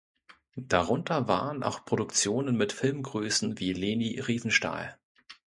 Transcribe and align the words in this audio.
Darunter 0.55 1.27
waren 1.27 1.61
auch 1.61 1.85
Produktionen 1.85 2.57
mit 2.57 2.73
Filmgrößen 2.73 3.59
wie 3.59 3.73
Leni 3.73 4.19
Riefenstahl. 4.19 4.97